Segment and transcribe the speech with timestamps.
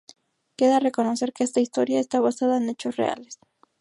[0.57, 3.37] Queda reconocer que esta historia esta basada en hechos reales.